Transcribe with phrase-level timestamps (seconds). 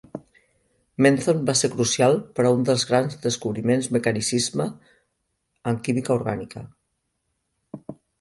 [1.05, 4.67] Menthone va ser crucial per a un dels grans descobriments mecanicisme
[5.73, 6.65] en química orgànica.